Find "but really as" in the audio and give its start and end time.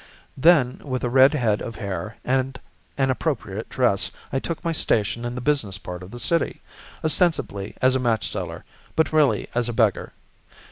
8.95-9.69